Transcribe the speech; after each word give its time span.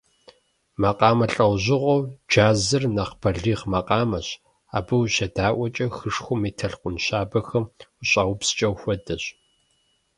Макъамэ 0.81 1.25
лӏэужьыгъуэу 1.33 2.01
джазыр 2.29 2.83
нэхъ 2.95 3.13
бэлигъ 3.21 3.63
макъамэщ, 3.71 4.27
абы 4.77 4.95
ущедаӏуэкӏэ, 5.01 5.85
хышхуэм 5.97 6.41
и 6.49 6.51
толъкун 6.57 6.95
щабэхэм 7.05 7.65
ущӏаупскӏэм 8.01 8.73
хуэдэщ. 8.79 9.23